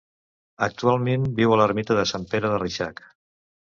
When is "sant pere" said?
2.13-2.51